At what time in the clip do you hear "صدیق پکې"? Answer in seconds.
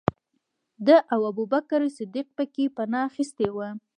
1.97-2.65